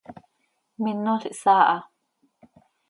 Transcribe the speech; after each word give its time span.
Minol 0.87 1.23
ihsaa 1.31 1.63
aha. 1.73 1.77